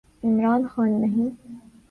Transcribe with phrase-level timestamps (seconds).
[0.23, 1.29] عمران خان نہیں۔